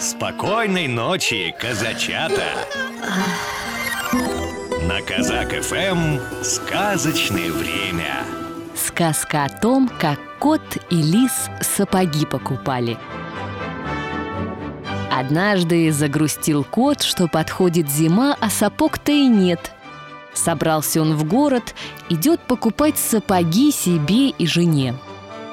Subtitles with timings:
[0.00, 2.44] Спокойной ночи, казачата!
[4.82, 8.24] На Казак ФМ сказочное время.
[8.76, 12.96] Сказка о том, как кот и лис сапоги покупали.
[15.10, 19.72] Однажды загрустил кот, что подходит зима, а сапог-то и нет.
[20.32, 21.74] Собрался он в город,
[22.08, 24.94] идет покупать сапоги себе и жене.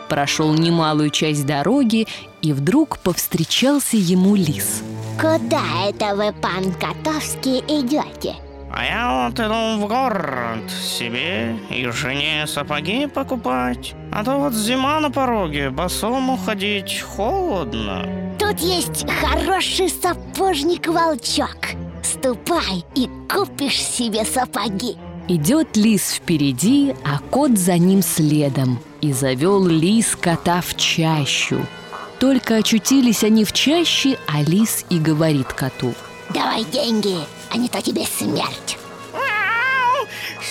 [0.10, 2.08] Прошел немалую часть дороги
[2.42, 4.84] и вдруг повстречался ему лис.
[5.20, 8.36] Куда это вы, пан Котовский, идете?
[8.72, 13.96] А я вот иду в город себе и жене сапоги покупать.
[14.12, 18.06] А то вот зима на пороге, босому ходить холодно.
[18.38, 21.58] Тут есть хороший сапожник-волчок.
[22.04, 24.98] Ступай и купишь себе сапоги.
[25.30, 28.80] Идет лис впереди, а кот за ним следом.
[29.06, 31.64] И завел лис кота в чащу.
[32.20, 35.94] Только очутились они в чаще, а лис и говорит коту.
[36.34, 37.20] Давай деньги,
[37.52, 38.80] а не то тебе смерть.
[39.14, 40.08] Ау!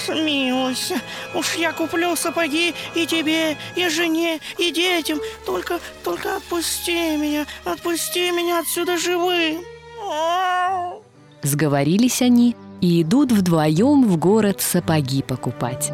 [0.06, 1.00] Смилуйся,
[1.34, 5.18] уж я куплю сапоги и тебе, и жене, и детям.
[5.44, 9.64] Только, только отпусти меня, отпусти меня отсюда живым.
[10.08, 11.02] Ау!
[11.42, 15.90] Сговорились они и идут вдвоем в город сапоги покупать.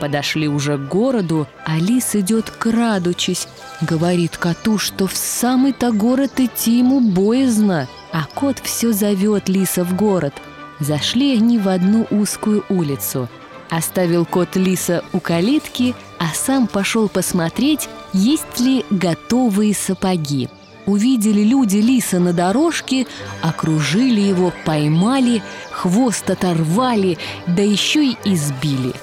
[0.00, 3.48] Подошли уже к городу, а лис идет крадучись.
[3.80, 7.88] Говорит коту, что в самый-то город идти ему боязно.
[8.12, 10.34] А кот все зовет лиса в город.
[10.80, 13.28] Зашли они в одну узкую улицу.
[13.70, 20.48] Оставил кот лиса у калитки, а сам пошел посмотреть, есть ли готовые сапоги.
[20.86, 23.06] Увидели люди лиса на дорожке,
[23.42, 28.94] окружили его, поймали, хвост оторвали, да еще и избили.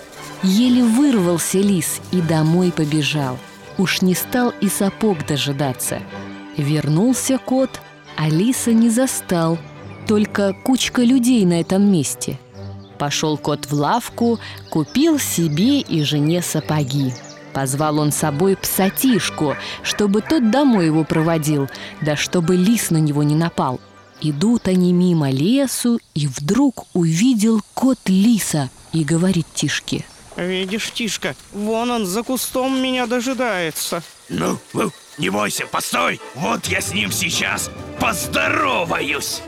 [0.48, 3.40] Еле вырвался лис и домой побежал.
[3.80, 6.04] Уж не стал и сапог дожидаться.
[6.56, 7.82] Вернулся кот,
[8.16, 9.58] а лиса не застал,
[10.08, 12.38] только кучка людей на этом месте.
[13.00, 14.40] Пошел кот в лавку,
[14.70, 17.12] купил себе и жене сапоги.
[17.52, 21.70] Позвал он с собой псатишку, чтобы тот домой его проводил,
[22.02, 23.82] да чтобы лис на него не напал.
[24.22, 30.06] Идут они мимо лесу, и вдруг увидел кот лиса и говорит Тишке.
[30.36, 34.04] Видишь, Тишка, вон он за кустом меня дожидается.
[34.28, 36.20] Ну, ну, не бойся, постой!
[36.34, 37.70] Вот я с ним сейчас
[38.00, 39.42] поздороваюсь!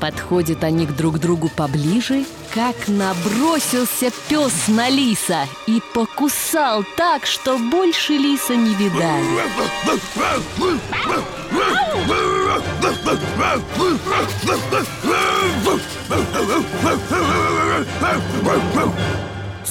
[0.00, 7.58] Подходят они к друг другу поближе, как набросился пес на лиса и покусал так, что
[7.58, 9.24] больше лиса не видали.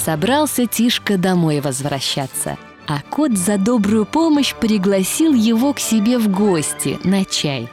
[0.04, 2.56] Собрался Тишка домой возвращаться,
[2.86, 7.68] а кот за добрую помощь пригласил его к себе в гости на чай.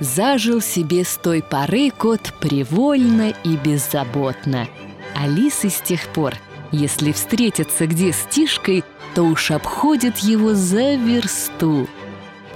[0.00, 4.68] Зажил себе с той поры кот привольно и беззаботно.
[5.14, 6.34] А с тех пор,
[6.72, 8.82] если встретятся где с Тишкой,
[9.14, 11.86] то уж обходят его за версту.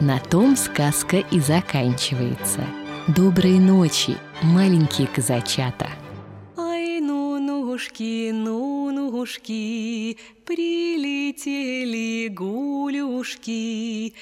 [0.01, 2.65] На том сказка и заканчивается.
[3.07, 5.89] Доброй ночи, маленькие казачата!
[6.57, 8.70] Ай, ну, нушки, ну,
[9.21, 10.17] нушки,
[10.47, 14.15] прилетели гулюшки,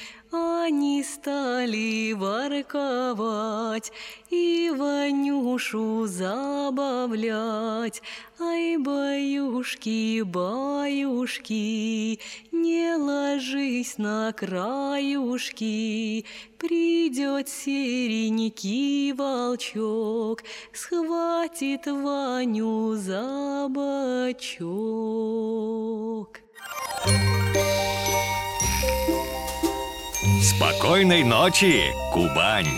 [0.69, 3.91] они стали ворковать
[4.29, 8.03] и Ванюшу забавлять.
[8.39, 12.21] Ай, баюшки, баюшки,
[12.53, 16.27] не ложись на краюшки,
[16.59, 20.43] Придет серенький волчок,
[20.75, 24.59] схватит Ваню за бочок.
[30.79, 32.69] Спокойной ночи, Кубань!